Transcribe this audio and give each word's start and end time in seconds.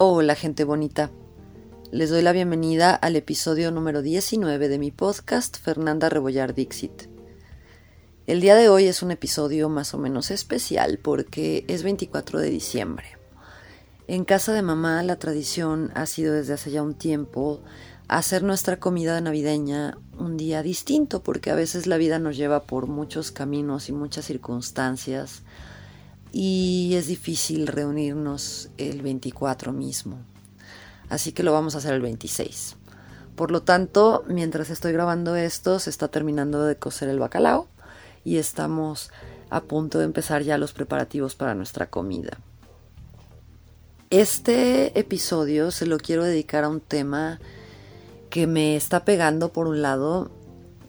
Hola 0.00 0.36
gente 0.36 0.62
bonita. 0.62 1.10
Les 1.90 2.08
doy 2.08 2.22
la 2.22 2.30
bienvenida 2.32 2.94
al 2.94 3.16
episodio 3.16 3.72
número 3.72 4.00
19 4.00 4.68
de 4.68 4.78
mi 4.78 4.92
podcast 4.92 5.58
Fernanda 5.58 6.08
Rebollar 6.08 6.54
Dixit. 6.54 7.08
El 8.28 8.40
día 8.40 8.54
de 8.54 8.68
hoy 8.68 8.84
es 8.84 9.02
un 9.02 9.10
episodio 9.10 9.68
más 9.68 9.94
o 9.94 9.98
menos 9.98 10.30
especial 10.30 11.00
porque 11.02 11.64
es 11.66 11.82
24 11.82 12.38
de 12.38 12.50
diciembre. 12.50 13.06
En 14.06 14.24
casa 14.24 14.52
de 14.52 14.62
mamá 14.62 15.02
la 15.02 15.18
tradición 15.18 15.90
ha 15.94 16.06
sido 16.06 16.34
desde 16.34 16.52
hace 16.52 16.70
ya 16.70 16.82
un 16.82 16.94
tiempo 16.94 17.60
hacer 18.08 18.42
nuestra 18.42 18.80
comida 18.80 19.20
navideña 19.20 19.98
un 20.18 20.36
día 20.36 20.62
distinto 20.62 21.22
porque 21.22 21.50
a 21.50 21.54
veces 21.54 21.86
la 21.86 21.98
vida 21.98 22.18
nos 22.18 22.36
lleva 22.36 22.62
por 22.62 22.86
muchos 22.86 23.30
caminos 23.30 23.88
y 23.90 23.92
muchas 23.92 24.24
circunstancias 24.24 25.42
y 26.32 26.94
es 26.94 27.06
difícil 27.06 27.66
reunirnos 27.66 28.70
el 28.78 29.02
24 29.02 29.72
mismo. 29.72 30.18
Así 31.10 31.32
que 31.32 31.42
lo 31.42 31.52
vamos 31.52 31.74
a 31.74 31.78
hacer 31.78 31.94
el 31.94 32.02
26. 32.02 32.76
Por 33.36 33.50
lo 33.50 33.62
tanto, 33.62 34.24
mientras 34.26 34.70
estoy 34.70 34.92
grabando 34.92 35.36
esto, 35.36 35.78
se 35.78 35.90
está 35.90 36.08
terminando 36.08 36.64
de 36.64 36.76
cocer 36.76 37.08
el 37.08 37.18
bacalao 37.18 37.68
y 38.24 38.36
estamos 38.36 39.10
a 39.50 39.62
punto 39.62 39.98
de 39.98 40.06
empezar 40.06 40.42
ya 40.42 40.58
los 40.58 40.72
preparativos 40.72 41.34
para 41.34 41.54
nuestra 41.54 41.88
comida. 41.88 42.38
Este 44.10 44.98
episodio 44.98 45.70
se 45.70 45.86
lo 45.86 45.98
quiero 45.98 46.24
dedicar 46.24 46.64
a 46.64 46.68
un 46.68 46.80
tema 46.80 47.38
que 48.30 48.46
me 48.46 48.76
está 48.76 49.04
pegando 49.04 49.52
por 49.52 49.66
un 49.66 49.82
lado 49.82 50.30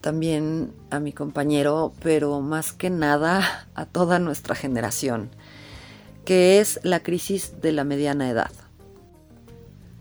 también 0.00 0.72
a 0.90 1.00
mi 1.00 1.12
compañero, 1.12 1.92
pero 2.02 2.40
más 2.40 2.72
que 2.72 2.90
nada 2.90 3.68
a 3.74 3.86
toda 3.86 4.18
nuestra 4.18 4.54
generación, 4.54 5.30
que 6.24 6.60
es 6.60 6.80
la 6.82 7.02
crisis 7.02 7.60
de 7.60 7.72
la 7.72 7.84
mediana 7.84 8.30
edad. 8.30 8.50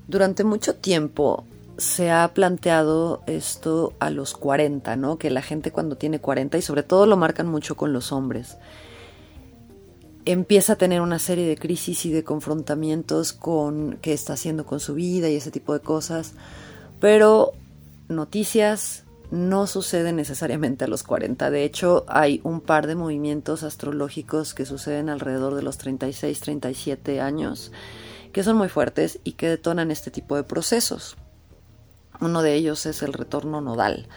Durante 0.08 0.44
mucho 0.44 0.76
tiempo 0.76 1.46
se 1.78 2.12
ha 2.12 2.34
planteado 2.34 3.22
esto 3.26 3.94
a 4.00 4.10
los 4.10 4.34
40, 4.34 4.96
¿no? 4.96 5.18
Que 5.18 5.30
la 5.30 5.42
gente 5.42 5.72
cuando 5.72 5.96
tiene 5.96 6.20
40, 6.20 6.58
y 6.58 6.62
sobre 6.62 6.84
todo 6.84 7.06
lo 7.06 7.16
marcan 7.16 7.48
mucho 7.48 7.76
con 7.76 7.94
los 7.94 8.12
hombres, 8.12 8.58
empieza 10.26 10.74
a 10.74 10.76
tener 10.76 11.02
una 11.02 11.20
serie 11.20 11.48
de 11.48 11.58
crisis 11.58 12.06
y 12.06 12.12
de 12.12 12.24
confrontamientos 12.24 13.34
con 13.34 13.98
qué 14.02 14.14
está 14.14 14.34
haciendo 14.34 14.66
con 14.66 14.80
su 14.80 14.94
vida 14.94 15.30
y 15.30 15.36
ese 15.36 15.52
tipo 15.52 15.74
de 15.74 15.80
cosas, 15.80 16.34
pero 17.00 17.54
noticias 18.08 19.04
no 19.32 19.68
suceden 19.68 20.16
necesariamente 20.16 20.86
a 20.86 20.88
los 20.88 21.04
40. 21.04 21.50
De 21.52 21.64
hecho, 21.64 22.06
hay 22.08 22.42
un 22.44 22.62
par 22.62 22.88
de 22.88 22.96
movimientos 22.96 23.64
astrológicos 23.64 24.54
que 24.54 24.66
suceden 24.66 25.10
alrededor 25.10 25.56
de 25.56 25.62
los 25.62 25.78
36, 25.78 26.40
37 26.40 27.22
años, 27.22 27.72
que 28.34 28.44
son 28.44 28.58
muy 28.58 28.70
fuertes 28.70 29.20
y 29.24 29.34
que 29.34 29.48
detonan 29.48 29.92
este 29.92 30.12
tipo 30.12 30.36
de 30.36 30.44
procesos. 30.44 31.16
Uno 32.22 32.42
de 32.42 32.56
ellos 32.56 32.86
es 32.86 33.02
el 33.04 33.14
retorno 33.14 33.62
nodal. 33.62 34.08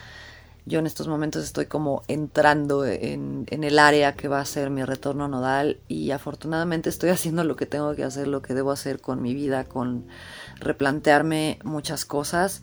Yo 0.64 0.78
en 0.78 0.86
estos 0.86 1.08
momentos 1.08 1.44
estoy 1.44 1.66
como 1.66 2.02
entrando 2.06 2.84
en, 2.84 3.46
en, 3.50 3.64
el 3.64 3.80
área 3.80 4.14
que 4.14 4.28
va 4.28 4.38
a 4.40 4.44
ser 4.44 4.70
mi 4.70 4.84
retorno 4.84 5.26
nodal 5.26 5.80
y 5.88 6.12
afortunadamente 6.12 6.88
estoy 6.88 7.10
haciendo 7.10 7.42
lo 7.44 7.56
que 7.56 7.66
tengo 7.66 7.94
que 7.96 8.04
hacer, 8.04 8.28
lo 8.28 8.42
que 8.42 8.54
debo 8.54 8.70
hacer 8.70 9.00
con 9.00 9.20
mi 9.20 9.34
vida, 9.34 9.64
con 9.64 10.06
replantearme 10.62 11.58
muchas 11.64 12.04
cosas 12.04 12.62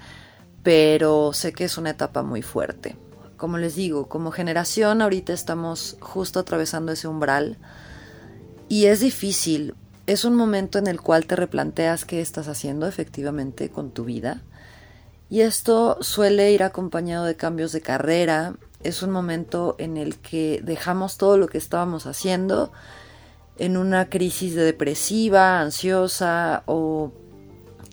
pero 0.63 1.33
sé 1.33 1.53
que 1.53 1.65
es 1.65 1.77
una 1.77 1.91
etapa 1.91 2.23
muy 2.23 2.41
fuerte. 2.41 2.95
Como 3.37 3.57
les 3.57 3.75
digo, 3.75 4.09
como 4.09 4.31
generación 4.31 5.01
ahorita 5.01 5.33
estamos 5.33 5.97
justo 6.01 6.39
atravesando 6.39 6.91
ese 6.91 7.07
umbral 7.07 7.57
y 8.67 8.85
es 8.85 8.99
difícil. 8.99 9.75
Es 10.07 10.25
un 10.25 10.35
momento 10.35 10.77
en 10.79 10.87
el 10.87 10.99
cual 11.01 11.25
te 11.25 11.35
replanteas 11.35 12.03
qué 12.03 12.19
estás 12.19 12.47
haciendo 12.47 12.87
efectivamente 12.87 13.69
con 13.69 13.91
tu 13.91 14.05
vida. 14.05 14.41
Y 15.29 15.41
esto 15.41 15.97
suele 16.01 16.51
ir 16.51 16.63
acompañado 16.63 17.25
de 17.25 17.35
cambios 17.35 17.71
de 17.71 17.81
carrera. 17.81 18.55
Es 18.83 19.03
un 19.03 19.11
momento 19.11 19.75
en 19.77 19.95
el 19.95 20.17
que 20.17 20.61
dejamos 20.63 21.17
todo 21.17 21.37
lo 21.37 21.47
que 21.47 21.59
estábamos 21.59 22.07
haciendo 22.07 22.71
en 23.57 23.77
una 23.77 24.09
crisis 24.09 24.55
de 24.55 24.63
depresiva, 24.63 25.61
ansiosa 25.61 26.63
o 26.65 27.11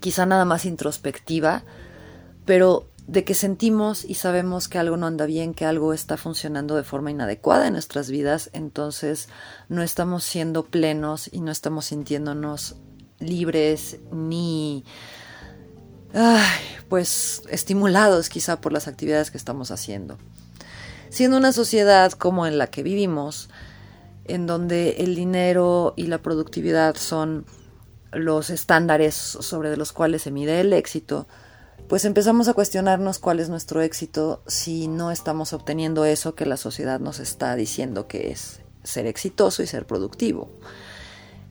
quizá 0.01 0.27
nada 0.27 0.45
más 0.45 0.65
introspectiva 0.65 1.65
pero 2.47 2.89
de 3.07 3.25
que 3.25 3.34
sentimos 3.34 4.05
y 4.05 4.15
sabemos 4.15 4.69
que 4.69 4.79
algo 4.79 4.97
no 4.97 5.07
anda 5.07 5.27
bien, 5.27 5.55
que 5.55 5.65
algo 5.65 5.93
está 5.93 6.17
funcionando 6.17 6.75
de 6.75 6.83
forma 6.83 7.11
inadecuada 7.11 7.67
en 7.67 7.75
nuestras 7.75 8.11
vidas, 8.11 8.51
entonces 8.53 9.29
no 9.69 9.83
estamos 9.83 10.25
siendo 10.25 10.65
plenos 10.65 11.29
y 11.33 11.41
no 11.41 11.53
estamos 11.53 11.87
sintiéndonos 11.87 12.77
libres 13.19 13.99
ni 14.11 14.84
pues 16.89 17.43
estimulados 17.51 18.28
quizá 18.28 18.61
por 18.61 18.73
las 18.73 18.89
actividades 18.89 19.31
que 19.31 19.39
estamos 19.39 19.71
haciendo. 19.71 20.19
Siendo 21.11 21.37
una 21.37 21.53
sociedad 21.53 22.13
como 22.13 22.47
en 22.47 22.59
la 22.59 22.69
que 22.69 22.83
vivimos, 22.83 23.51
en 24.25 24.47
donde 24.47 24.97
el 24.99 25.15
dinero 25.15 25.95
y 25.97 26.07
la 26.07 26.19
productividad 26.19 26.97
son 26.97 27.47
los 28.16 28.50
estándares 28.50 29.15
sobre 29.15 29.77
los 29.77 29.93
cuales 29.93 30.22
se 30.22 30.31
mide 30.31 30.60
el 30.60 30.72
éxito, 30.72 31.27
pues 31.88 32.04
empezamos 32.04 32.49
a 32.49 32.54
cuestionarnos 32.54 33.19
cuál 33.19 33.38
es 33.38 33.49
nuestro 33.49 33.81
éxito 33.81 34.43
si 34.47 34.88
no 34.88 35.10
estamos 35.12 35.53
obteniendo 35.53 36.04
eso 36.04 36.34
que 36.34 36.47
la 36.47 36.56
sociedad 36.56 36.99
nos 36.99 37.21
está 37.21 37.54
diciendo 37.54 38.09
que 38.09 38.31
es 38.31 38.60
ser 38.82 39.06
exitoso 39.06 39.62
y 39.62 39.66
ser 39.66 39.87
productivo. 39.87 40.50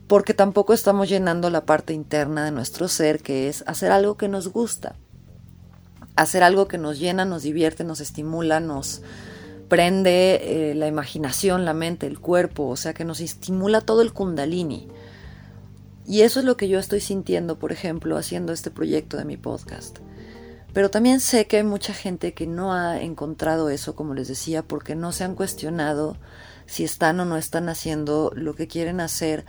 Porque 0.08 0.34
tampoco 0.34 0.72
estamos 0.72 1.08
llenando 1.08 1.50
la 1.50 1.64
parte 1.64 1.92
interna 1.92 2.44
de 2.44 2.52
nuestro 2.52 2.86
ser, 2.86 3.22
que 3.22 3.48
es 3.48 3.64
hacer 3.66 3.90
algo 3.90 4.16
que 4.16 4.28
nos 4.28 4.48
gusta. 4.48 4.94
Hacer 6.14 6.42
algo 6.42 6.68
que 6.68 6.78
nos 6.78 6.98
llena, 6.98 7.24
nos 7.24 7.42
divierte, 7.42 7.82
nos 7.82 8.00
estimula, 8.00 8.60
nos 8.60 9.02
prende 9.68 10.70
eh, 10.70 10.74
la 10.74 10.86
imaginación, 10.86 11.64
la 11.64 11.74
mente, 11.74 12.06
el 12.06 12.20
cuerpo, 12.20 12.68
o 12.68 12.76
sea 12.76 12.94
que 12.94 13.04
nos 13.04 13.20
estimula 13.20 13.80
todo 13.80 14.02
el 14.02 14.12
kundalini. 14.12 14.88
Y 16.06 16.22
eso 16.22 16.40
es 16.40 16.46
lo 16.46 16.56
que 16.56 16.68
yo 16.68 16.78
estoy 16.78 17.00
sintiendo, 17.00 17.58
por 17.58 17.72
ejemplo, 17.72 18.16
haciendo 18.16 18.52
este 18.52 18.70
proyecto 18.70 19.16
de 19.16 19.24
mi 19.24 19.36
podcast. 19.36 19.98
Pero 20.72 20.90
también 20.90 21.20
sé 21.20 21.46
que 21.46 21.56
hay 21.56 21.64
mucha 21.64 21.94
gente 21.94 22.34
que 22.34 22.46
no 22.46 22.72
ha 22.72 23.00
encontrado 23.00 23.70
eso, 23.70 23.96
como 23.96 24.14
les 24.14 24.28
decía, 24.28 24.62
porque 24.62 24.94
no 24.94 25.10
se 25.12 25.24
han 25.24 25.34
cuestionado 25.34 26.16
si 26.66 26.84
están 26.84 27.18
o 27.20 27.24
no 27.24 27.36
están 27.36 27.68
haciendo 27.68 28.30
lo 28.34 28.54
que 28.54 28.68
quieren 28.68 29.00
hacer, 29.00 29.46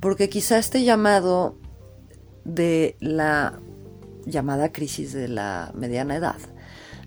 porque 0.00 0.28
quizá 0.28 0.58
este 0.58 0.82
llamado 0.82 1.58
de 2.44 2.96
la 3.00 3.60
llamada 4.24 4.72
crisis 4.72 5.12
de 5.12 5.28
la 5.28 5.72
mediana 5.74 6.16
edad 6.16 6.38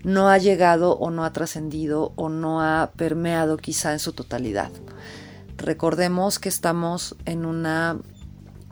no 0.04 0.28
ha 0.28 0.38
llegado 0.38 0.96
o 0.96 1.10
no 1.10 1.24
ha 1.24 1.32
trascendido 1.32 2.12
o 2.16 2.28
no 2.28 2.62
ha 2.62 2.92
permeado 2.94 3.56
quizá 3.56 3.92
en 3.92 3.98
su 3.98 4.12
totalidad. 4.12 4.70
Recordemos 5.56 6.38
que 6.38 6.50
estamos 6.50 7.16
en 7.24 7.46
una 7.46 7.98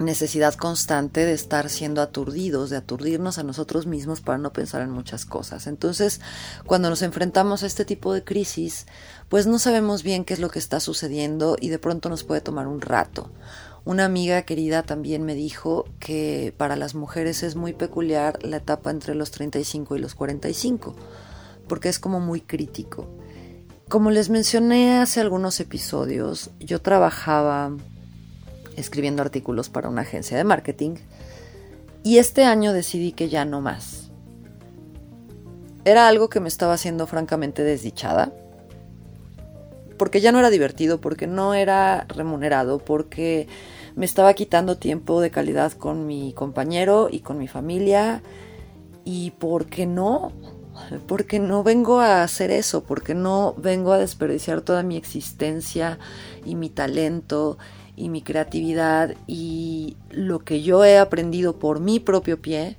necesidad 0.02 0.54
constante 0.54 1.24
de 1.24 1.32
estar 1.32 1.68
siendo 1.68 2.02
aturdidos, 2.02 2.70
de 2.70 2.76
aturdirnos 2.76 3.38
a 3.38 3.42
nosotros 3.42 3.86
mismos 3.86 4.20
para 4.20 4.38
no 4.38 4.52
pensar 4.52 4.82
en 4.82 4.90
muchas 4.90 5.24
cosas. 5.24 5.66
Entonces, 5.66 6.20
cuando 6.66 6.90
nos 6.90 7.02
enfrentamos 7.02 7.62
a 7.62 7.66
este 7.66 7.84
tipo 7.84 8.12
de 8.12 8.24
crisis, 8.24 8.86
pues 9.28 9.46
no 9.46 9.58
sabemos 9.58 10.02
bien 10.02 10.24
qué 10.24 10.34
es 10.34 10.40
lo 10.40 10.50
que 10.50 10.58
está 10.58 10.80
sucediendo 10.80 11.56
y 11.60 11.68
de 11.68 11.78
pronto 11.78 12.08
nos 12.08 12.24
puede 12.24 12.40
tomar 12.40 12.66
un 12.66 12.80
rato. 12.80 13.30
Una 13.84 14.04
amiga 14.04 14.42
querida 14.42 14.84
también 14.84 15.24
me 15.24 15.34
dijo 15.34 15.86
que 15.98 16.54
para 16.56 16.76
las 16.76 16.94
mujeres 16.94 17.42
es 17.42 17.56
muy 17.56 17.72
peculiar 17.72 18.38
la 18.44 18.58
etapa 18.58 18.90
entre 18.90 19.16
los 19.16 19.32
35 19.32 19.96
y 19.96 19.98
los 19.98 20.14
45, 20.14 20.94
porque 21.66 21.88
es 21.88 21.98
como 21.98 22.20
muy 22.20 22.40
crítico. 22.40 23.08
Como 23.88 24.10
les 24.10 24.30
mencioné 24.30 24.98
hace 24.98 25.20
algunos 25.20 25.58
episodios, 25.60 26.50
yo 26.60 26.80
trabajaba 26.80 27.72
escribiendo 28.76 29.22
artículos 29.22 29.68
para 29.68 29.88
una 29.88 30.02
agencia 30.02 30.36
de 30.36 30.44
marketing. 30.44 30.96
Y 32.02 32.18
este 32.18 32.44
año 32.44 32.72
decidí 32.72 33.12
que 33.12 33.28
ya 33.28 33.44
no 33.44 33.60
más. 33.60 34.10
Era 35.84 36.08
algo 36.08 36.28
que 36.28 36.40
me 36.40 36.48
estaba 36.48 36.74
haciendo 36.74 37.06
francamente 37.06 37.62
desdichada, 37.64 38.32
porque 39.98 40.20
ya 40.20 40.32
no 40.32 40.38
era 40.38 40.50
divertido, 40.50 41.00
porque 41.00 41.26
no 41.26 41.54
era 41.54 42.06
remunerado, 42.08 42.78
porque 42.78 43.48
me 43.94 44.04
estaba 44.04 44.34
quitando 44.34 44.76
tiempo 44.76 45.20
de 45.20 45.30
calidad 45.30 45.72
con 45.72 46.06
mi 46.06 46.32
compañero 46.32 47.08
y 47.10 47.20
con 47.20 47.38
mi 47.38 47.48
familia. 47.48 48.22
Y 49.04 49.32
porque 49.32 49.86
no, 49.86 50.32
porque 51.06 51.38
no 51.38 51.62
vengo 51.62 52.00
a 52.00 52.22
hacer 52.22 52.50
eso, 52.50 52.84
porque 52.84 53.14
no 53.14 53.54
vengo 53.56 53.92
a 53.92 53.98
desperdiciar 53.98 54.60
toda 54.60 54.82
mi 54.82 54.96
existencia 54.96 55.98
y 56.44 56.54
mi 56.54 56.70
talento 56.70 57.58
y 58.02 58.08
mi 58.08 58.20
creatividad 58.20 59.14
y 59.28 59.96
lo 60.10 60.40
que 60.40 60.60
yo 60.60 60.84
he 60.84 60.98
aprendido 60.98 61.60
por 61.60 61.78
mi 61.78 62.00
propio 62.00 62.42
pie, 62.42 62.76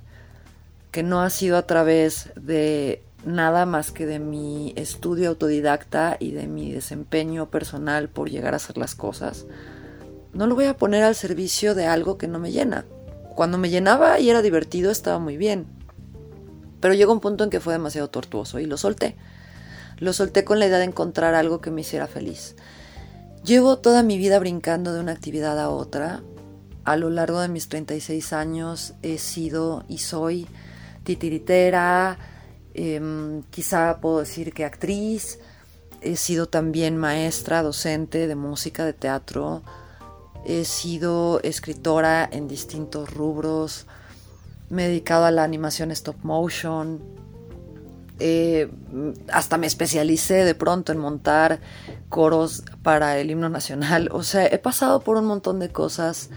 que 0.90 1.02
no 1.02 1.22
ha 1.22 1.30
sido 1.30 1.56
a 1.56 1.66
través 1.66 2.30
de 2.36 3.02
nada 3.24 3.64
más 3.64 3.90
que 3.90 4.04
de 4.04 4.18
mi 4.18 4.74
estudio 4.76 5.30
autodidacta 5.30 6.18
y 6.20 6.32
de 6.32 6.46
mi 6.46 6.72
desempeño 6.72 7.50
personal 7.50 8.10
por 8.10 8.28
llegar 8.28 8.52
a 8.52 8.58
hacer 8.58 8.76
las 8.76 8.94
cosas, 8.94 9.46
no 10.34 10.46
lo 10.46 10.54
voy 10.54 10.66
a 10.66 10.76
poner 10.76 11.02
al 11.02 11.14
servicio 11.14 11.74
de 11.74 11.86
algo 11.86 12.18
que 12.18 12.28
no 12.28 12.38
me 12.38 12.52
llena. 12.52 12.84
Cuando 13.34 13.56
me 13.56 13.70
llenaba 13.70 14.20
y 14.20 14.28
era 14.28 14.42
divertido 14.42 14.90
estaba 14.90 15.18
muy 15.18 15.38
bien, 15.38 15.64
pero 16.80 16.92
llegó 16.92 17.14
un 17.14 17.20
punto 17.20 17.44
en 17.44 17.50
que 17.50 17.60
fue 17.60 17.72
demasiado 17.72 18.10
tortuoso 18.10 18.58
y 18.58 18.66
lo 18.66 18.76
solté. 18.76 19.16
Lo 20.00 20.12
solté 20.12 20.44
con 20.44 20.58
la 20.58 20.66
idea 20.66 20.78
de 20.78 20.84
encontrar 20.84 21.34
algo 21.34 21.62
que 21.62 21.70
me 21.70 21.80
hiciera 21.80 22.08
feliz. 22.08 22.56
Llevo 23.44 23.78
toda 23.78 24.02
mi 24.02 24.18
vida 24.18 24.38
brincando 24.38 24.92
de 24.92 25.00
una 25.00 25.12
actividad 25.12 25.58
a 25.58 25.68
otra. 25.68 26.22
A 26.84 26.96
lo 26.96 27.10
largo 27.10 27.40
de 27.40 27.48
mis 27.48 27.68
36 27.68 28.32
años 28.32 28.94
he 29.02 29.18
sido 29.18 29.84
y 29.88 29.98
soy 29.98 30.46
titiritera, 31.04 32.18
Em, 32.74 33.44
quizá 33.50 34.00
puedo 34.00 34.18
decir 34.18 34.52
que 34.52 34.64
actriz, 34.64 35.38
he 36.00 36.16
sido 36.16 36.48
también 36.48 36.96
maestra, 36.96 37.62
docente 37.62 38.26
de 38.26 38.34
música, 38.34 38.84
de 38.84 38.92
teatro, 38.92 39.62
he 40.44 40.64
sido 40.64 41.40
escritora 41.42 42.28
en 42.30 42.48
distintos 42.48 43.14
rubros, 43.14 43.86
me 44.70 44.84
he 44.84 44.88
dedicado 44.88 45.24
a 45.24 45.30
la 45.30 45.44
animación 45.44 45.92
stop 45.92 46.16
motion, 46.24 47.00
hasta 49.32 49.58
me 49.58 49.66
especialicé 49.66 50.44
de 50.44 50.54
pronto 50.54 50.92
en 50.92 50.98
montar 50.98 51.60
coros 52.08 52.62
para 52.82 53.18
el 53.18 53.30
himno 53.30 53.48
nacional, 53.48 54.08
o 54.12 54.22
sea, 54.22 54.46
he 54.46 54.58
pasado 54.58 55.00
por 55.00 55.16
un 55.16 55.26
montón 55.26 55.58
de 55.58 55.70
cosas 55.70 56.30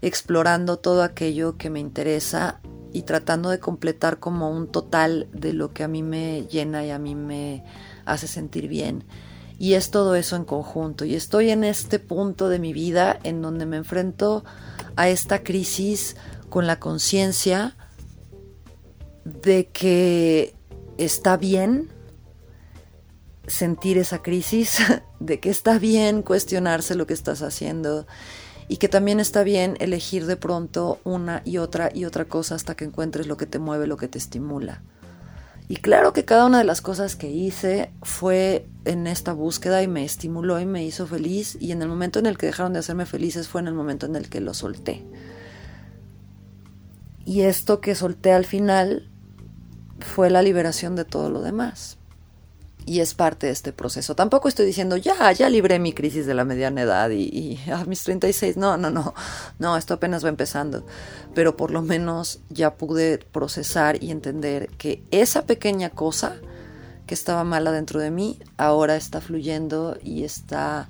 explorando 0.00 0.78
todo 0.78 1.02
aquello 1.02 1.56
que 1.56 1.70
me 1.70 1.80
interesa 1.80 2.60
y 2.92 3.02
tratando 3.02 3.50
de 3.50 3.58
completar 3.58 4.20
como 4.20 4.50
un 4.50 4.68
total 4.68 5.28
de 5.32 5.52
lo 5.52 5.72
que 5.72 5.82
a 5.82 5.88
mí 5.88 6.02
me 6.02 6.46
llena 6.46 6.84
y 6.84 6.90
a 6.90 6.98
mí 6.98 7.14
me 7.14 7.64
hace 8.04 8.28
sentir 8.28 8.68
bien. 8.68 9.04
Y 9.58 9.74
es 9.74 9.90
todo 9.90 10.14
eso 10.14 10.36
en 10.36 10.44
conjunto. 10.44 11.04
Y 11.04 11.14
estoy 11.14 11.50
en 11.50 11.64
este 11.64 11.98
punto 11.98 12.48
de 12.48 12.58
mi 12.58 12.72
vida 12.72 13.18
en 13.24 13.42
donde 13.42 13.66
me 13.66 13.76
enfrento 13.76 14.44
a 14.94 15.08
esta 15.08 15.42
crisis 15.42 16.16
con 16.50 16.66
la 16.66 16.78
conciencia 16.78 17.76
de 19.24 19.68
que 19.68 20.54
está 20.98 21.36
bien 21.36 21.90
sentir 23.46 23.98
esa 23.98 24.22
crisis, 24.22 24.78
de 25.20 25.40
que 25.40 25.50
está 25.50 25.78
bien 25.78 26.22
cuestionarse 26.22 26.94
lo 26.94 27.06
que 27.06 27.14
estás 27.14 27.42
haciendo 27.42 28.06
y 28.68 28.78
que 28.78 28.88
también 28.88 29.20
está 29.20 29.42
bien 29.42 29.76
elegir 29.80 30.26
de 30.26 30.36
pronto 30.36 30.98
una 31.04 31.42
y 31.44 31.58
otra 31.58 31.90
y 31.94 32.04
otra 32.06 32.24
cosa 32.24 32.54
hasta 32.54 32.74
que 32.74 32.84
encuentres 32.84 33.26
lo 33.26 33.36
que 33.36 33.46
te 33.46 33.58
mueve, 33.58 33.86
lo 33.86 33.96
que 33.96 34.08
te 34.08 34.18
estimula. 34.18 34.82
Y 35.66 35.76
claro 35.76 36.12
que 36.12 36.26
cada 36.26 36.44
una 36.46 36.58
de 36.58 36.64
las 36.64 36.82
cosas 36.82 37.16
que 37.16 37.30
hice 37.30 37.90
fue 38.02 38.66
en 38.84 39.06
esta 39.06 39.32
búsqueda 39.32 39.82
y 39.82 39.88
me 39.88 40.04
estimuló 40.04 40.60
y 40.60 40.66
me 40.66 40.84
hizo 40.84 41.06
feliz 41.06 41.56
y 41.58 41.72
en 41.72 41.80
el 41.80 41.88
momento 41.88 42.18
en 42.18 42.26
el 42.26 42.36
que 42.36 42.46
dejaron 42.46 42.74
de 42.74 42.80
hacerme 42.80 43.06
felices 43.06 43.48
fue 43.48 43.62
en 43.62 43.68
el 43.68 43.74
momento 43.74 44.04
en 44.04 44.16
el 44.16 44.28
que 44.28 44.40
lo 44.40 44.52
solté. 44.52 45.04
Y 47.24 47.42
esto 47.42 47.80
que 47.80 47.94
solté 47.94 48.32
al 48.32 48.44
final 48.44 49.10
fue 50.00 50.30
la 50.30 50.42
liberación 50.42 50.96
de 50.96 51.04
todo 51.04 51.30
lo 51.30 51.42
demás 51.42 51.98
y 52.86 53.00
es 53.00 53.14
parte 53.14 53.46
de 53.46 53.52
este 53.52 53.72
proceso. 53.72 54.14
Tampoco 54.14 54.48
estoy 54.48 54.66
diciendo, 54.66 54.96
ya, 54.96 55.32
ya 55.32 55.48
libré 55.48 55.78
mi 55.78 55.92
crisis 55.92 56.26
de 56.26 56.34
la 56.34 56.44
mediana 56.44 56.82
edad 56.82 57.10
y, 57.10 57.58
a 57.70 57.84
mis 57.84 58.02
36. 58.02 58.56
No, 58.56 58.76
no, 58.76 58.90
no, 58.90 59.14
no, 59.58 59.76
esto 59.76 59.94
apenas 59.94 60.24
va 60.24 60.28
empezando. 60.28 60.84
Pero 61.34 61.56
por 61.56 61.70
lo 61.70 61.82
menos 61.82 62.40
ya 62.50 62.74
pude 62.74 63.18
procesar 63.18 64.02
y 64.02 64.10
entender 64.10 64.68
que 64.76 65.02
esa 65.10 65.46
pequeña 65.46 65.90
cosa 65.90 66.36
que 67.06 67.14
estaba 67.14 67.44
mala 67.44 67.70
dentro 67.70 68.00
de 68.00 68.10
mí 68.10 68.38
ahora 68.56 68.96
está 68.96 69.20
fluyendo 69.20 69.98
y 70.02 70.24
está 70.24 70.88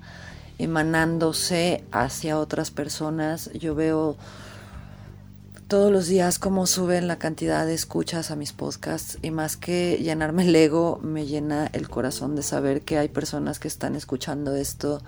emanándose 0.58 1.84
hacia 1.92 2.38
otras 2.38 2.70
personas. 2.70 3.50
Yo 3.52 3.74
veo 3.74 4.16
todos 5.68 5.90
los 5.90 6.06
días 6.08 6.38
cómo 6.38 6.66
suben 6.66 7.08
la 7.08 7.18
cantidad 7.18 7.66
de 7.66 7.74
escuchas 7.74 8.30
a 8.30 8.36
mis 8.36 8.52
podcasts 8.52 9.18
y 9.22 9.30
más 9.30 9.56
que 9.56 9.96
llenarme 9.96 10.44
el 10.44 10.54
ego, 10.54 11.00
me 11.02 11.26
llena 11.26 11.70
el 11.72 11.88
corazón 11.88 12.36
de 12.36 12.42
saber 12.42 12.82
que 12.82 12.98
hay 12.98 13.08
personas 13.08 13.58
que 13.58 13.68
están 13.68 13.96
escuchando 13.96 14.54
esto 14.54 15.02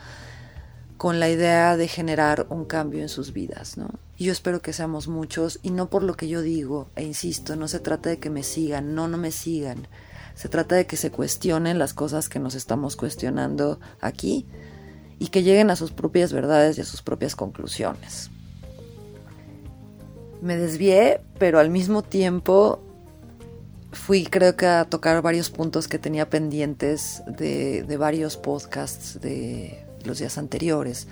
con 0.96 1.20
la 1.20 1.28
idea 1.28 1.76
de 1.76 1.88
generar 1.88 2.46
un 2.48 2.64
cambio 2.64 3.02
en 3.02 3.10
sus 3.10 3.34
vidas, 3.34 3.76
¿no? 3.76 3.90
Y 4.16 4.24
yo 4.24 4.32
espero 4.32 4.62
que 4.62 4.72
seamos 4.72 5.08
muchos 5.08 5.58
y 5.62 5.70
no 5.70 5.90
por 5.90 6.02
lo 6.02 6.14
que 6.14 6.26
yo 6.26 6.40
digo, 6.40 6.88
e 6.96 7.04
insisto, 7.04 7.54
no 7.54 7.68
se 7.68 7.80
trata 7.80 8.08
de 8.08 8.18
que 8.18 8.30
me 8.30 8.42
sigan, 8.42 8.94
no, 8.94 9.08
no 9.08 9.18
me 9.18 9.32
sigan. 9.32 9.88
Se 10.34 10.48
trata 10.48 10.74
de 10.74 10.86
que 10.86 10.96
se 10.96 11.10
cuestionen 11.10 11.78
las 11.78 11.92
cosas 11.92 12.30
que 12.30 12.38
nos 12.38 12.54
estamos 12.54 12.96
cuestionando 12.96 13.78
aquí 14.00 14.46
y 15.18 15.28
que 15.28 15.42
lleguen 15.42 15.70
a 15.70 15.76
sus 15.76 15.92
propias 15.92 16.32
verdades 16.32 16.78
y 16.78 16.80
a 16.80 16.84
sus 16.84 17.02
propias 17.02 17.36
conclusiones 17.36 18.30
me 20.46 20.56
desvié, 20.56 21.20
pero 21.38 21.58
al 21.58 21.70
mismo 21.70 22.02
tiempo 22.02 22.80
fui 23.92 24.24
creo 24.24 24.56
que 24.56 24.66
a 24.66 24.84
tocar 24.84 25.20
varios 25.22 25.50
puntos 25.50 25.88
que 25.88 25.98
tenía 25.98 26.30
pendientes 26.30 27.22
de, 27.26 27.96
varios 27.98 28.36
podcasts 28.36 29.20
de 29.20 29.84
los 30.04 30.18
días 30.18 30.38
anteriores. 30.38 31.08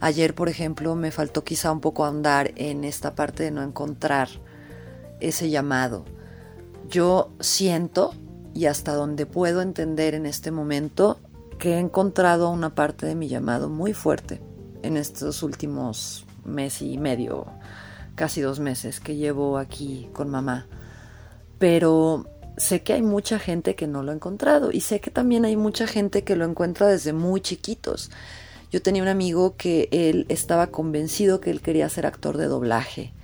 Ayer, 0.00 0.34
por 0.34 0.48
ejemplo, 0.48 0.94
me 0.96 1.10
faltó 1.10 1.44
quizá 1.44 1.70
un 1.70 1.80
poco 1.80 2.06
andar 2.06 2.52
en 2.56 2.84
esta 2.84 3.14
parte 3.14 3.42
de 3.42 3.50
no 3.50 3.62
encontrar 3.62 4.28
ese 5.20 5.50
llamado. 5.50 6.06
Yo 6.88 7.30
siento, 7.40 8.14
y 8.54 8.64
hasta 8.64 8.94
donde 8.94 9.26
puedo 9.26 9.60
entender 9.60 10.14
en 10.14 10.24
este 10.24 10.50
momento, 10.50 11.20
que 11.58 11.74
he 11.74 11.78
encontrado 11.78 12.48
una 12.48 12.74
parte 12.74 13.04
de 13.04 13.14
mi 13.14 13.28
llamado 13.28 13.68
muy 13.68 13.92
fuerte 13.92 14.40
en 14.82 14.96
estos 14.96 15.42
últimos 15.42 16.24
mes 16.44 16.80
y 16.80 16.96
medio, 16.96 17.46
casi 18.20 18.42
dos 18.42 18.60
meses 18.60 19.00
que 19.00 19.16
llevo 19.16 19.56
aquí 19.56 20.10
con 20.12 20.28
mamá. 20.28 20.66
Pero 21.58 22.26
sé 22.58 22.82
que 22.82 22.92
hay 22.92 23.00
mucha 23.00 23.38
gente 23.38 23.74
que 23.74 23.86
no 23.86 24.02
lo 24.02 24.12
ha 24.12 24.14
encontrado 24.14 24.72
y 24.72 24.82
sé 24.82 25.00
que 25.00 25.10
también 25.10 25.46
hay 25.46 25.56
mucha 25.56 25.86
gente 25.86 26.22
que 26.22 26.36
lo 26.36 26.44
encuentra 26.44 26.86
desde 26.86 27.14
muy 27.14 27.40
chiquitos. 27.40 28.10
Yo 28.70 28.82
tenía 28.82 29.02
un 29.02 29.08
amigo 29.08 29.56
que 29.56 29.88
él 29.90 30.26
estaba 30.28 30.66
convencido 30.66 31.40
que 31.40 31.50
él 31.50 31.62
quería 31.62 31.88
ser 31.88 32.04
actor 32.04 32.36
de 32.36 32.44
doblaje. 32.44 33.14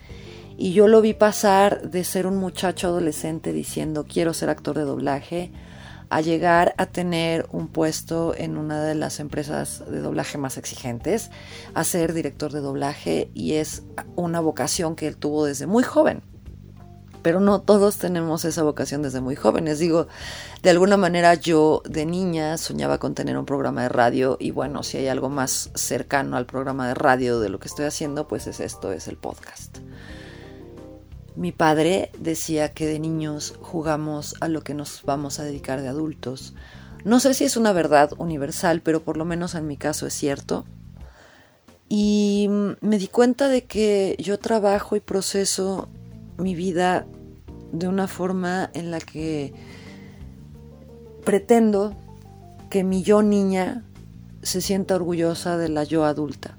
Y 0.57 0.73
yo 0.73 0.89
lo 0.89 1.03
vi 1.03 1.13
pasar 1.13 1.91
de 1.91 2.03
ser 2.03 2.27
un 2.27 2.39
muchacho 2.39 2.87
adolescente 2.87 3.53
diciendo 3.53 4.07
quiero 4.09 4.33
ser 4.33 4.49
actor 4.49 4.79
de 4.79 4.85
doblaje 4.85 5.53
a 6.11 6.21
llegar 6.21 6.75
a 6.79 6.87
tener 6.87 7.47
un 7.51 7.69
puesto 7.69 8.35
en 8.37 8.57
una 8.57 8.83
de 8.83 8.95
las 8.95 9.21
empresas 9.21 9.83
de 9.91 10.01
doblaje 10.01 10.39
más 10.39 10.57
exigentes, 10.57 11.31
a 11.75 11.85
ser 11.85 12.13
director 12.13 12.53
de 12.53 12.61
doblaje 12.61 13.31
y 13.35 13.55
es 13.55 13.83
una 14.15 14.41
vocación 14.41 14.97
que 14.97 15.09
él 15.09 15.17
tuvo 15.17 15.45
desde 15.45 15.67
muy 15.67 15.83
joven. 15.83 16.23
Pero 17.23 17.41
no 17.41 17.61
todos 17.61 17.99
tenemos 17.99 18.45
esa 18.45 18.63
vocación 18.63 19.03
desde 19.03 19.21
muy 19.21 19.35
jóvenes. 19.35 19.81
Digo, 19.81 20.07
de 20.63 20.71
alguna 20.71 20.97
manera 20.97 21.35
yo 21.35 21.83
de 21.85 22.07
niña 22.07 22.57
soñaba 22.57 22.99
con 22.99 23.17
tener 23.17 23.37
un 23.37 23.47
programa 23.47 23.83
de 23.83 23.89
radio 23.89 24.37
y 24.39 24.53
bueno, 24.53 24.85
si 24.85 24.99
hay 24.99 25.09
algo 25.09 25.29
más 25.29 25.71
cercano 25.75 26.37
al 26.37 26.47
programa 26.47 26.87
de 26.87 26.95
radio 26.95 27.41
de 27.41 27.49
lo 27.49 27.59
que 27.59 27.67
estoy 27.67 27.87
haciendo, 27.87 28.29
pues 28.29 28.47
es 28.47 28.61
esto, 28.61 28.93
es 28.93 29.09
el 29.09 29.17
podcast. 29.17 29.79
Mi 31.37 31.53
padre 31.53 32.11
decía 32.19 32.73
que 32.73 32.87
de 32.87 32.99
niños 32.99 33.59
jugamos 33.61 34.37
a 34.41 34.49
lo 34.49 34.63
que 34.63 34.73
nos 34.73 35.03
vamos 35.05 35.39
a 35.39 35.45
dedicar 35.45 35.83
de 35.83 35.89
adultos. 35.89 36.55
No 37.05 37.21
sé 37.21 37.35
si 37.35 37.45
es 37.45 37.59
una 37.59 37.73
verdad 37.73 38.11
universal, 38.17 38.81
pero 38.81 39.03
por 39.03 39.19
lo 39.19 39.27
menos 39.27 39.55
en 39.55 39.67
mi 39.67 39.77
caso 39.77 40.07
es 40.07 40.15
cierto. 40.15 40.65
Y 41.91 42.49
me 42.81 42.99
di 42.99 43.09
cuenta 43.09 43.49
de 43.49 43.65
que 43.65 44.17
yo 44.19 44.39
trabajo 44.39 44.97
y 44.97 45.01
proceso 45.01 45.91
mi 46.39 46.55
vida 46.55 47.07
de 47.71 47.87
una 47.87 48.09
forma 48.09 48.71
en 48.73 48.91
la 48.91 48.99
que 48.99 49.53
pretendo 51.23 51.95
que 52.71 52.83
mi 52.83 53.03
yo 53.03 53.23
niña 53.23 53.85
se 54.43 54.63
sienta 54.63 54.95
orgullosa 54.95 55.59
de 55.59 55.69
la 55.69 55.85
yo 55.85 56.07
adulta 56.07 56.57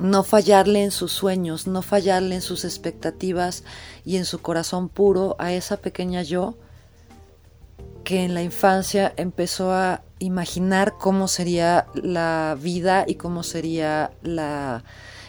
no 0.00 0.22
fallarle 0.22 0.82
en 0.82 0.90
sus 0.90 1.12
sueños, 1.12 1.66
no 1.66 1.82
fallarle 1.82 2.36
en 2.36 2.42
sus 2.42 2.64
expectativas 2.64 3.64
y 4.04 4.16
en 4.16 4.24
su 4.24 4.40
corazón 4.40 4.88
puro 4.88 5.36
a 5.38 5.52
esa 5.52 5.76
pequeña 5.76 6.22
yo 6.22 6.56
que 8.04 8.24
en 8.24 8.34
la 8.34 8.42
infancia 8.42 9.12
empezó 9.16 9.72
a 9.72 10.02
imaginar 10.18 10.94
cómo 10.98 11.28
sería 11.28 11.86
la 11.94 12.56
vida 12.60 13.04
y 13.06 13.14
cómo 13.14 13.42
sería 13.42 14.10
la, 14.22 14.84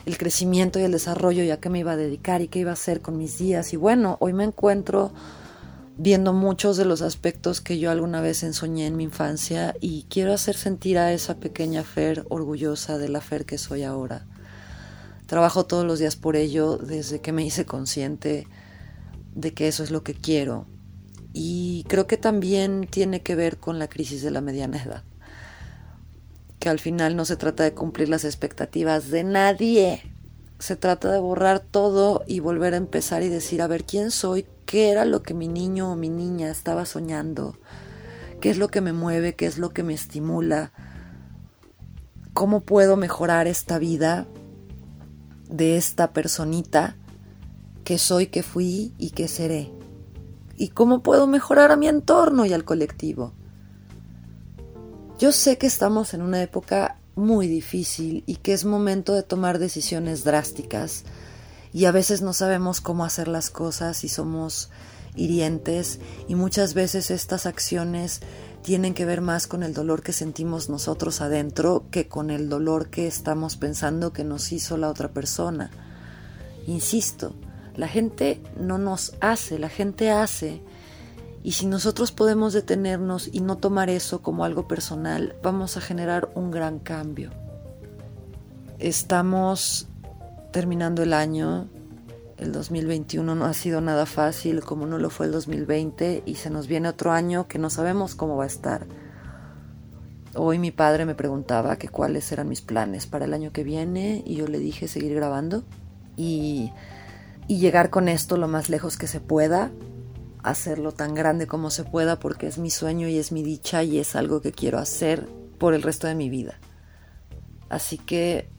el 0.06 0.18
crecimiento 0.18 0.80
y 0.80 0.84
el 0.84 0.92
desarrollo 0.92 1.44
y 1.44 1.52
a 1.52 1.60
qué 1.60 1.70
me 1.70 1.80
iba 1.80 1.92
a 1.92 1.98
dedicar 1.98 2.42
y 2.42 2.48
qué 2.48 2.60
iba 2.60 2.72
a 2.72 2.74
hacer 2.74 3.02
con 3.02 3.18
mis 3.18 3.38
días. 3.38 3.74
Y 3.74 3.78
bueno, 3.78 4.18
hoy 4.20 4.34
me 4.34 4.46
encuentro 4.46 5.12
viendo 5.98 6.34
muchos 6.34 6.78
de 6.78 6.86
los 6.86 7.02
aspectos 7.02 7.62
que 7.62 7.78
yo 7.78 7.92
alguna 7.92 8.22
vez 8.22 8.42
ensoñé 8.44 8.88
en 8.88 8.96
mi 8.98 9.04
infancia 9.04 9.76
y 9.82 10.08
quiero 10.10 10.34
hacer 10.34 10.56
sentir 10.56 10.98
a 10.98 11.14
esa 11.14 11.36
pequeña 11.36 11.84
Fer 11.84 12.26
orgullosa 12.30 12.98
de 12.98 13.10
la 13.10 13.22
Fer 13.22 13.46
que 13.46 13.58
soy 13.58 13.84
ahora. 13.84 14.26
Trabajo 15.32 15.66
todos 15.66 15.86
los 15.86 15.98
días 15.98 16.18
por 16.18 16.36
ello 16.36 16.76
desde 16.76 17.22
que 17.22 17.32
me 17.32 17.46
hice 17.46 17.66
consciente 17.66 18.48
de 19.34 19.54
que 19.54 19.70
eso 19.70 19.82
es 19.82 19.90
lo 19.90 20.04
que 20.04 20.14
quiero. 20.14 20.66
Y 21.32 21.86
creo 21.88 22.06
que 22.06 22.18
también 22.18 22.86
tiene 22.86 23.22
que 23.22 23.36
ver 23.36 23.58
con 23.58 23.80
la 23.80 23.88
crisis 23.88 24.22
de 24.24 24.32
la 24.32 24.42
mediana 24.42 24.84
edad. 24.84 25.04
Que 26.60 26.68
al 26.68 26.80
final 26.80 27.16
no 27.16 27.24
se 27.24 27.38
trata 27.38 27.64
de 27.64 27.74
cumplir 27.74 28.10
las 28.10 28.26
expectativas 28.26 29.10
de 29.10 29.24
nadie. 29.24 30.04
Se 30.60 30.76
trata 30.76 31.10
de 31.10 31.20
borrar 31.20 31.62
todo 31.62 32.26
y 32.28 32.42
volver 32.42 32.74
a 32.74 32.78
empezar 32.78 33.24
y 33.24 33.30
decir, 33.30 33.62
a 33.62 33.68
ver, 33.68 33.86
¿quién 33.86 34.12
soy? 34.12 34.46
¿Qué 34.66 34.90
era 34.90 35.06
lo 35.06 35.24
que 35.24 35.34
mi 35.34 35.48
niño 35.48 35.94
o 35.94 35.96
mi 35.96 36.10
niña 36.10 36.52
estaba 36.52 36.86
soñando? 36.86 37.56
¿Qué 38.42 38.50
es 38.50 38.58
lo 38.58 38.68
que 38.68 38.82
me 38.82 38.92
mueve? 38.92 39.36
¿Qué 39.36 39.46
es 39.46 39.58
lo 39.58 39.70
que 39.70 39.84
me 39.84 39.94
estimula? 39.94 40.74
¿Cómo 42.34 42.60
puedo 42.60 42.98
mejorar 42.98 43.48
esta 43.48 43.80
vida 43.80 44.28
de 45.52 45.78
esta 45.78 46.14
personita 46.14 46.96
que 47.84 47.98
soy, 48.00 48.28
que 48.28 48.42
fui 48.42 48.94
y 48.98 49.12
que 49.12 49.28
seré? 49.28 49.72
y 50.62 50.68
cómo 50.68 51.02
puedo 51.02 51.26
mejorar 51.26 51.72
a 51.72 51.76
mi 51.76 51.88
entorno 51.88 52.46
y 52.46 52.54
al 52.54 52.64
colectivo. 52.64 53.34
Yo 55.18 55.32
sé 55.32 55.58
que 55.58 55.66
estamos 55.66 56.14
en 56.14 56.22
una 56.22 56.40
época 56.40 57.00
muy 57.16 57.48
difícil 57.48 58.24
y 58.28 58.36
que 58.36 58.54
es 58.54 58.64
momento 58.64 59.16
de 59.16 59.24
tomar 59.24 59.58
decisiones 59.58 60.24
drásticas 60.24 61.04
y 61.74 61.86
a 61.86 61.92
veces 61.92 62.22
no 62.22 62.34
sabemos 62.34 62.80
cómo 62.80 63.06
hacer 63.06 63.28
las 63.28 63.50
cosas 63.50 64.04
y 64.04 64.10
somos 64.10 64.70
hirientes 65.16 66.00
y 66.28 66.36
muchas 66.36 66.76
veces 66.76 67.10
estas 67.10 67.48
acciones 67.48 68.22
tienen 68.64 68.94
que 68.94 69.06
ver 69.06 69.22
más 69.22 69.48
con 69.48 69.64
el 69.64 69.74
dolor 69.74 70.04
que 70.04 70.14
sentimos 70.14 70.70
nosotros 70.70 71.22
adentro 71.22 71.86
que 71.92 72.08
con 72.08 72.30
el 72.30 72.50
dolor 72.50 72.90
que 72.90 73.08
estamos 73.08 73.58
pensando 73.58 74.14
que 74.14 74.24
nos 74.24 74.52
hizo 74.52 74.78
la 74.78 74.90
otra 74.90 75.10
persona. 75.10 75.72
Insisto, 76.68 77.34
la 77.76 77.88
gente 77.88 78.42
no 78.60 78.78
nos 78.78 79.16
hace, 79.20 79.58
la 79.58 79.70
gente 79.70 80.12
hace. 80.12 80.62
Y 81.44 81.54
si 81.54 81.66
nosotros 81.66 82.12
podemos 82.12 82.54
detenernos 82.54 83.30
y 83.32 83.42
no 83.42 83.58
tomar 83.58 83.90
eso 83.90 84.22
como 84.22 84.46
algo 84.46 84.68
personal, 84.68 85.36
vamos 85.42 85.76
a 85.78 85.82
generar 85.82 86.30
un 86.36 86.52
gran 86.52 86.78
cambio. 86.78 87.32
Estamos 88.78 89.88
terminando 90.52 91.02
el 91.02 91.14
año, 91.14 91.68
el 92.42 92.52
2021 92.52 93.36
no 93.36 93.46
ha 93.46 93.54
sido 93.54 93.80
nada 93.80 94.06
fácil 94.06 94.62
como 94.62 94.86
no 94.86 94.98
lo 94.98 95.10
fue 95.10 95.28
el 95.28 95.32
2020 95.32 96.24
y 96.26 96.36
se 96.36 96.50
nos 96.50 96.68
viene 96.68 96.90
otro 96.90 97.12
año 97.12 97.48
que 97.48 97.60
no 97.60 97.70
sabemos 97.70 98.16
cómo 98.16 98.36
va 98.36 98.44
a 98.44 98.48
estar. 98.48 98.88
Hoy 100.36 100.60
mi 100.60 100.72
padre 100.72 101.06
me 101.06 101.16
preguntaba 101.16 101.78
que 101.78 101.88
cuáles 101.88 102.32
eran 102.32 102.50
mis 102.50 102.62
planes 102.62 103.06
para 103.06 103.26
el 103.26 103.34
año 103.34 103.52
que 103.54 103.64
viene 103.64 104.24
y 104.26 104.36
yo 104.36 104.48
le 104.48 104.60
dije 104.60 104.88
seguir 104.88 105.14
grabando 105.16 105.64
y 106.18 106.72
y 107.48 107.58
llegar 107.58 107.90
con 107.90 108.08
esto 108.08 108.38
lo 108.38 108.48
más 108.48 108.70
lejos 108.70 108.96
que 108.98 109.08
se 109.08 109.20
pueda, 109.20 109.72
hacerlo 110.42 110.94
tan 110.94 111.14
grande 111.14 111.48
como 111.48 111.70
se 111.70 111.84
pueda 111.84 112.18
porque 112.18 112.48
es 112.48 112.58
mi 112.58 112.70
sueño 112.70 113.08
y 113.08 113.18
es 113.18 113.32
mi 113.32 113.44
dicha 113.44 113.84
y 113.84 114.00
es 114.00 114.16
algo 114.16 114.42
que 114.42 114.52
quiero 114.52 114.80
hacer 114.80 115.28
por 115.60 115.74
el 115.74 115.82
resto 115.82 116.08
de 116.08 116.16
mi 116.16 116.30
vida. 116.30 116.60
Así 117.70 117.98
que 117.98 118.50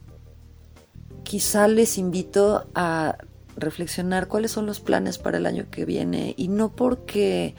quizá 1.22 1.68
les 1.68 1.98
invito 1.98 2.66
a 2.74 3.16
reflexionar 3.56 4.28
cuáles 4.28 4.50
son 4.50 4.66
los 4.66 4.80
planes 4.80 5.18
para 5.18 5.38
el 5.38 5.46
año 5.46 5.66
que 5.70 5.84
viene 5.84 6.34
y 6.36 6.48
no 6.48 6.70
porque 6.70 7.54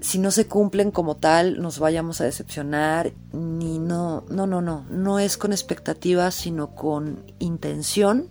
si 0.00 0.18
no 0.18 0.30
se 0.30 0.46
cumplen 0.46 0.90
como 0.90 1.16
tal 1.16 1.60
nos 1.60 1.78
vayamos 1.78 2.20
a 2.20 2.24
decepcionar 2.24 3.12
ni 3.32 3.78
no 3.78 4.24
no 4.28 4.46
no 4.46 4.60
no 4.60 4.84
no 4.90 5.18
es 5.18 5.36
con 5.36 5.52
expectativas 5.52 6.34
sino 6.34 6.74
con 6.74 7.24
intención 7.38 8.30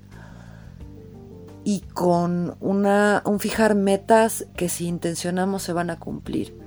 y 1.63 1.81
con 1.93 2.55
una, 2.60 3.22
un 3.25 3.39
fijar 3.39 3.75
metas 3.75 4.48
que 4.55 4.70
si 4.70 4.88
intencionamos 4.88 5.63
se 5.63 5.74
van 5.74 5.89
a 5.89 6.00
cumplir. 6.00 6.58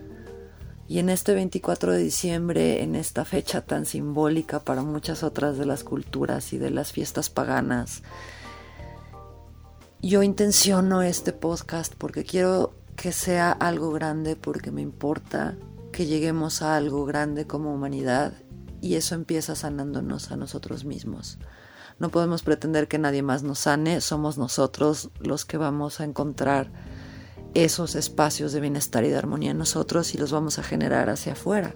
Y 0.87 0.99
en 0.99 1.09
este 1.09 1.35
24 1.35 1.93
de 1.93 1.99
diciembre, 1.99 2.83
en 2.83 2.95
esta 2.95 3.25
fecha 3.25 3.63
tan 3.63 3.87
simbólica 3.87 4.61
para 4.61 4.83
muchas 4.83 5.23
otras 5.23 5.57
de 5.57 5.67
las 5.67 5.83
culturas 5.83 6.53
y 6.53 6.59
de 6.59 6.71
las 6.71 6.93
fiestas 6.93 7.31
paganas, 7.31 8.03
yo 10.09 10.23
intenciono 10.23 11.03
este 11.03 11.33
podcast 11.33 11.95
porque 11.97 12.25
quiero 12.25 12.75
que 12.95 13.11
sea 13.11 13.53
algo 13.53 13.91
grande, 13.91 14.37
porque 14.37 14.71
me 14.71 14.83
importa 14.83 15.57
que 15.93 16.07
lleguemos 16.07 16.61
a 16.61 16.77
algo 16.77 17.05
grande 17.07 17.47
como 17.47 17.73
humanidad 17.73 18.35
y 18.81 18.97
eso 18.97 19.15
empieza 19.15 19.55
sanándonos 19.55 20.31
a 20.31 20.37
nosotros 20.37 20.85
mismos. 20.85 21.39
No 21.99 22.11
podemos 22.11 22.43
pretender 22.43 22.87
que 22.87 22.99
nadie 22.99 23.23
más 23.23 23.43
nos 23.43 23.61
sane, 23.61 24.01
somos 24.01 24.37
nosotros 24.37 25.11
los 25.21 25.45
que 25.45 25.57
vamos 25.57 26.01
a 26.01 26.05
encontrar 26.05 26.71
esos 27.55 27.95
espacios 27.95 28.53
de 28.53 28.61
bienestar 28.61 29.05
y 29.05 29.09
de 29.09 29.17
armonía 29.17 29.53
en 29.53 29.59
nosotros 29.59 30.15
y 30.15 30.19
los 30.19 30.33
vamos 30.33 30.59
a 30.59 30.65
generar 30.65 31.09
hacia 31.09 31.33
afuera. 31.33 31.75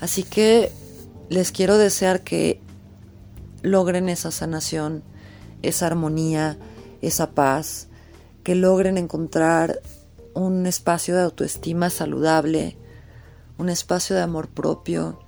Así 0.00 0.24
que 0.24 0.72
les 1.30 1.52
quiero 1.52 1.78
desear 1.78 2.22
que 2.22 2.60
logren 3.62 4.10
esa 4.10 4.30
sanación, 4.30 5.04
esa 5.68 5.86
armonía, 5.86 6.58
esa 7.00 7.30
paz, 7.30 7.88
que 8.42 8.54
logren 8.54 8.98
encontrar 8.98 9.80
un 10.34 10.66
espacio 10.66 11.14
de 11.14 11.22
autoestima 11.22 11.90
saludable, 11.90 12.76
un 13.58 13.68
espacio 13.68 14.16
de 14.16 14.22
amor 14.22 14.48
propio, 14.48 15.20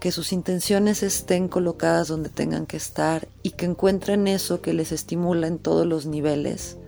que 0.00 0.12
sus 0.12 0.32
intenciones 0.32 1.02
estén 1.02 1.48
colocadas 1.48 2.08
donde 2.08 2.28
tengan 2.28 2.66
que 2.66 2.76
estar 2.76 3.28
y 3.42 3.50
que 3.50 3.66
encuentren 3.66 4.28
eso 4.28 4.60
que 4.62 4.72
les 4.72 4.92
estimula 4.92 5.46
en 5.46 5.58
todos 5.58 5.86
los 5.86 6.06
niveles 6.06 6.78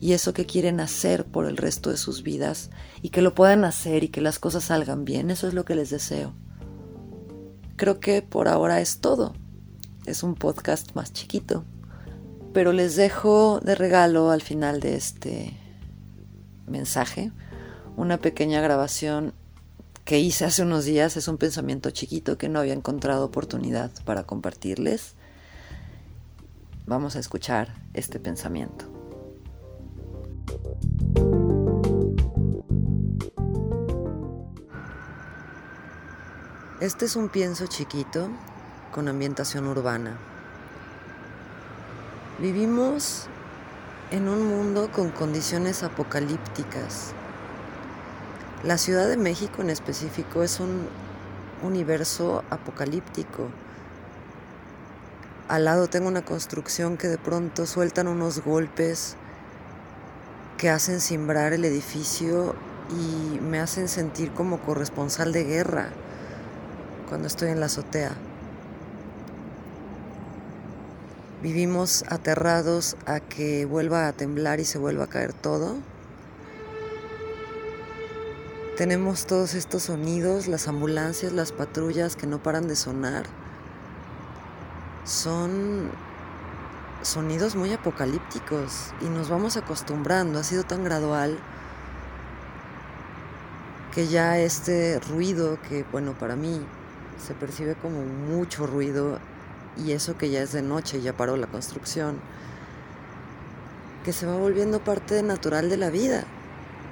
y 0.00 0.14
eso 0.14 0.34
que 0.34 0.46
quieren 0.46 0.80
hacer 0.80 1.24
por 1.24 1.46
el 1.46 1.56
resto 1.56 1.90
de 1.90 1.96
sus 1.96 2.24
vidas 2.24 2.70
y 3.02 3.10
que 3.10 3.22
lo 3.22 3.34
puedan 3.34 3.64
hacer 3.64 4.02
y 4.02 4.08
que 4.08 4.20
las 4.20 4.40
cosas 4.40 4.64
salgan 4.64 5.04
bien. 5.04 5.30
Eso 5.30 5.46
es 5.46 5.54
lo 5.54 5.64
que 5.64 5.76
les 5.76 5.90
deseo. 5.90 6.34
Creo 7.76 8.00
que 8.00 8.20
por 8.20 8.48
ahora 8.48 8.80
es 8.80 8.98
todo. 8.98 9.34
Es 10.04 10.24
un 10.24 10.34
podcast 10.34 10.96
más 10.96 11.12
chiquito, 11.12 11.64
pero 12.52 12.72
les 12.72 12.96
dejo 12.96 13.60
de 13.60 13.74
regalo 13.74 14.30
al 14.30 14.42
final 14.42 14.80
de 14.80 14.96
este 14.96 15.56
mensaje 16.66 17.32
una 17.96 18.18
pequeña 18.18 18.60
grabación 18.60 19.34
que 20.04 20.18
hice 20.18 20.44
hace 20.44 20.62
unos 20.62 20.84
días 20.84 21.16
es 21.16 21.28
un 21.28 21.38
pensamiento 21.38 21.90
chiquito 21.90 22.36
que 22.36 22.48
no 22.48 22.58
había 22.58 22.74
encontrado 22.74 23.24
oportunidad 23.24 23.90
para 24.04 24.24
compartirles. 24.24 25.14
Vamos 26.86 27.14
a 27.14 27.20
escuchar 27.20 27.72
este 27.94 28.18
pensamiento. 28.18 28.86
Este 36.80 37.04
es 37.04 37.14
un 37.14 37.28
pienso 37.28 37.68
chiquito 37.68 38.28
con 38.90 39.06
ambientación 39.06 39.68
urbana. 39.68 40.31
Vivimos 42.42 43.28
en 44.10 44.28
un 44.28 44.46
mundo 44.46 44.90
con 44.92 45.10
condiciones 45.10 45.82
apocalípticas 45.82 47.14
la 48.64 48.78
Ciudad 48.78 49.08
de 49.08 49.16
México 49.16 49.60
en 49.60 49.70
específico 49.70 50.44
es 50.44 50.60
un 50.60 50.86
universo 51.64 52.44
apocalíptico. 52.48 53.48
Al 55.48 55.64
lado 55.64 55.88
tengo 55.88 56.06
una 56.06 56.24
construcción 56.24 56.96
que 56.96 57.08
de 57.08 57.18
pronto 57.18 57.66
sueltan 57.66 58.06
unos 58.06 58.44
golpes 58.44 59.16
que 60.58 60.70
hacen 60.70 61.00
simbrar 61.00 61.52
el 61.52 61.64
edificio 61.64 62.54
y 62.90 63.40
me 63.40 63.58
hacen 63.58 63.88
sentir 63.88 64.30
como 64.30 64.60
corresponsal 64.60 65.32
de 65.32 65.42
guerra 65.42 65.88
cuando 67.08 67.26
estoy 67.26 67.48
en 67.48 67.58
la 67.58 67.66
azotea. 67.66 68.12
Vivimos 71.42 72.04
aterrados 72.08 72.96
a 73.04 73.20
que 73.20 73.64
vuelva 73.64 74.08
a 74.08 74.12
temblar 74.12 74.60
y 74.60 74.64
se 74.64 74.78
vuelva 74.78 75.04
a 75.04 75.08
caer 75.08 75.32
todo 75.32 75.76
tenemos 78.76 79.26
todos 79.26 79.54
estos 79.54 79.84
sonidos, 79.84 80.48
las 80.48 80.66
ambulancias, 80.66 81.32
las 81.32 81.52
patrullas 81.52 82.16
que 82.16 82.26
no 82.26 82.42
paran 82.42 82.68
de 82.68 82.74
sonar. 82.74 83.26
Son 85.04 85.90
sonidos 87.02 87.54
muy 87.54 87.72
apocalípticos 87.72 88.94
y 89.02 89.04
nos 89.04 89.28
vamos 89.28 89.58
acostumbrando, 89.58 90.38
ha 90.38 90.42
sido 90.42 90.64
tan 90.64 90.84
gradual 90.84 91.38
que 93.94 94.06
ya 94.06 94.38
este 94.38 94.98
ruido 95.00 95.58
que, 95.68 95.84
bueno, 95.92 96.14
para 96.18 96.34
mí 96.34 96.64
se 97.24 97.34
percibe 97.34 97.74
como 97.74 98.04
mucho 98.04 98.66
ruido 98.66 99.18
y 99.76 99.92
eso 99.92 100.18
que 100.18 100.30
ya 100.30 100.42
es 100.42 100.52
de 100.52 100.62
noche, 100.62 101.00
ya 101.00 101.16
paró 101.16 101.36
la 101.36 101.46
construcción, 101.46 102.20
que 104.04 104.12
se 104.12 104.26
va 104.26 104.36
volviendo 104.36 104.80
parte 104.80 105.22
natural 105.22 105.70
de 105.70 105.76
la 105.76 105.90
vida 105.90 106.24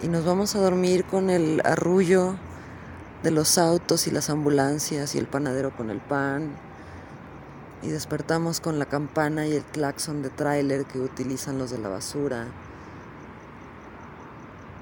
y 0.03 0.09
nos 0.09 0.25
vamos 0.25 0.55
a 0.55 0.61
dormir 0.61 1.05
con 1.05 1.29
el 1.29 1.61
arrullo 1.65 2.37
de 3.23 3.31
los 3.31 3.59
autos 3.59 4.07
y 4.07 4.11
las 4.11 4.31
ambulancias 4.31 5.15
y 5.15 5.19
el 5.19 5.27
panadero 5.27 5.77
con 5.77 5.91
el 5.91 5.99
pan. 5.99 6.51
Y 7.83 7.89
despertamos 7.89 8.61
con 8.61 8.79
la 8.79 8.87
campana 8.87 9.47
y 9.47 9.55
el 9.55 9.63
claxon 9.63 10.23
de 10.23 10.31
tráiler 10.31 10.85
que 10.85 11.01
utilizan 11.01 11.59
los 11.59 11.71
de 11.71 11.79
la 11.79 11.89
basura. 11.89 12.47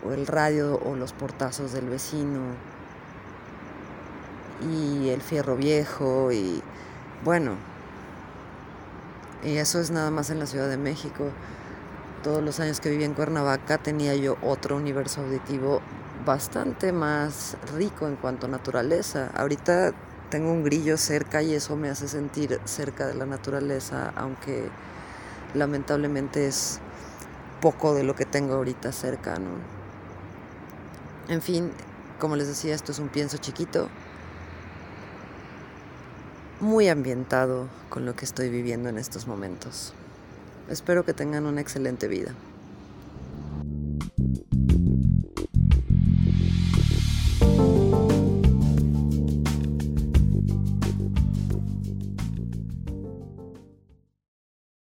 o 0.07 0.12
el 0.12 0.28
radio 0.28 0.81
o 0.85 0.95
los 0.95 1.12
portazos 1.12 1.73
del 1.73 1.88
vecino 1.88 2.40
y 4.71 5.09
el 5.09 5.21
fierro 5.21 5.57
viejo 5.57 6.31
y 6.31 6.62
bueno, 7.25 7.57
y 9.45 9.57
eso 9.57 9.80
es 9.80 9.90
nada 9.90 10.11
más 10.11 10.30
en 10.30 10.38
la 10.38 10.47
Ciudad 10.47 10.68
de 10.68 10.76
México. 10.76 11.30
Todos 12.23 12.42
los 12.42 12.61
años 12.61 12.80
que 12.80 12.90
viví 12.90 13.04
en 13.04 13.14
Cuernavaca 13.14 13.78
tenía 13.78 14.14
yo 14.16 14.37
otro 14.42 14.76
universo 14.76 15.23
auditivo 15.23 15.80
bastante 16.25 16.92
más 16.92 17.57
rico 17.76 18.09
en 18.09 18.16
cuanto 18.16 18.47
a 18.47 18.49
naturaleza. 18.49 19.30
Ahorita 19.35 19.92
tengo 20.30 20.52
un 20.52 20.64
grillo 20.64 20.97
cerca 20.97 21.42
y 21.42 21.54
eso 21.54 21.76
me 21.76 21.88
hace 21.88 22.09
sentir 22.09 22.61
cerca 22.64 23.07
de 23.07 23.14
la 23.14 23.25
naturaleza, 23.25 24.12
aunque 24.16 24.68
lamentablemente 25.54 26.47
es 26.47 26.80
poco 27.61 27.95
de 27.95 28.04
lo 28.04 28.14
que 28.14 28.25
tengo 28.25 28.54
ahorita 28.54 28.92
cerca, 28.92 29.38
¿no? 29.38 29.50
En 31.28 31.42
fin, 31.42 31.71
como 32.18 32.37
les 32.37 32.49
decía, 32.49 32.75
esto 32.75 32.92
es 32.92 32.99
un 32.99 33.09
pienso 33.09 33.37
chiquito, 33.38 33.88
muy 36.61 36.88
ambientado 36.88 37.69
con 37.88 38.05
lo 38.05 38.17
que 38.17 38.25
estoy 38.25 38.49
viviendo 38.49 38.88
en 38.88 38.99
estos 38.99 39.27
momentos. 39.27 39.93
Espero 40.69 41.05
que 41.05 41.15
tengan 41.15 41.47
una 41.47 41.61
excelente 41.61 42.09
vida. 42.09 42.33